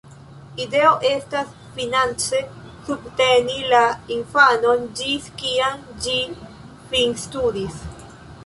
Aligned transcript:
Ideo 0.63 0.93
estas 1.09 1.51
finance 1.75 2.39
subteni 2.87 3.59
la 3.75 3.83
infanon 4.17 4.89
ĝis 5.01 5.29
kiam 5.43 5.85
ĝi 6.07 6.19
finstudis. 6.95 7.79